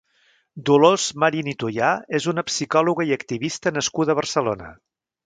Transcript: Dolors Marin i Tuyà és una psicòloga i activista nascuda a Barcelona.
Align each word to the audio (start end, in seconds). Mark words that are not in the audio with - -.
Dolors 0.69 1.03
Marin 1.23 1.51
i 1.53 1.53
Tuyà 1.63 1.89
és 2.19 2.27
una 2.33 2.45
psicòloga 2.47 3.07
i 3.11 3.13
activista 3.19 3.75
nascuda 3.77 4.15
a 4.17 4.21
Barcelona. 4.23 4.73